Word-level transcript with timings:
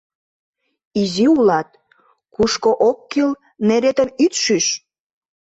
Изи 1.01 1.25
улат, 1.35 1.69
кушко 2.35 2.71
ок 2.89 2.97
кӱл— 3.11 3.31
неретым 3.67 4.09
ит 4.25 4.33
шӱш. 4.43 4.67